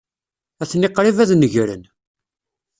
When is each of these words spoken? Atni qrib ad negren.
Atni 0.61 0.89
qrib 0.95 1.17
ad 1.23 1.31
negren. 1.35 1.83